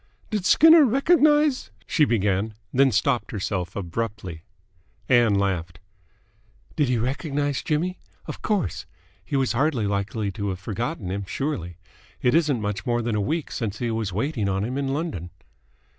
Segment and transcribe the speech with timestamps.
[0.31, 4.41] "Did Skinner recognise?" she began; then stopped herself abruptly.
[5.07, 5.79] Ann laughed.
[6.75, 7.99] "Did he recognise Jimmy?
[8.25, 8.87] Of course!
[9.23, 11.77] He was hardly likely to have forgotten him, surely?
[12.19, 15.29] It isn't much more than a week since he was waiting on him in London."